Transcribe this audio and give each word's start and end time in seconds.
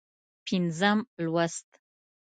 پينځم 0.45 0.99
لوست 1.23 1.67